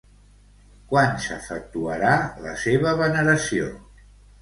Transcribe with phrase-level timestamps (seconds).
[0.93, 2.17] Quan s'efectuarà
[2.49, 3.73] la seva veneració?